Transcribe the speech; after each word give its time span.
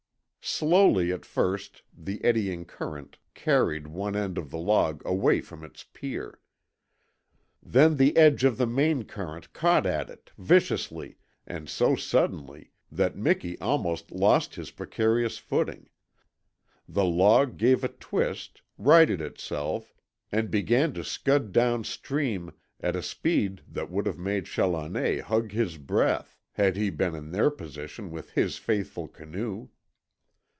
Slowly 0.43 1.11
at 1.13 1.23
first 1.23 1.83
the 1.95 2.21
eddying 2.25 2.65
current 2.65 3.19
carried 3.35 3.85
one 3.85 4.15
end 4.15 4.39
of 4.39 4.49
the 4.49 4.57
log 4.57 5.03
away 5.05 5.39
from 5.39 5.63
its 5.63 5.83
pier. 5.93 6.39
Then 7.61 7.97
the 7.97 8.17
edge 8.17 8.43
of 8.43 8.57
the 8.57 8.65
main 8.65 9.03
current 9.03 9.53
caught 9.53 9.85
at 9.85 10.09
it, 10.09 10.31
viciously 10.39 11.17
and 11.45 11.69
so 11.69 11.95
suddenly 11.95 12.71
that 12.91 13.15
Miki 13.15 13.57
almost 13.59 14.11
lost 14.11 14.55
his 14.55 14.71
precarious 14.71 15.37
footing, 15.37 15.89
the 16.87 17.05
log 17.05 17.55
gave 17.57 17.83
a 17.83 17.87
twist, 17.89 18.63
righted 18.79 19.21
itself, 19.21 19.93
and 20.31 20.49
began, 20.49 20.91
to 20.93 21.03
scud 21.03 21.51
down 21.51 21.83
stream 21.83 22.51
at 22.79 22.95
a 22.95 23.03
speed 23.03 23.61
that 23.67 23.91
would 23.91 24.07
have 24.07 24.17
made 24.19 24.45
Challoner 24.47 25.21
hug 25.21 25.51
his 25.51 25.77
breath 25.77 26.35
had 26.53 26.75
he 26.77 26.89
been 26.89 27.13
in 27.13 27.29
their 27.31 27.51
position 27.51 28.09
with 28.09 28.31
his 28.31 28.57
faithful 28.57 29.07
canoe. 29.07 29.69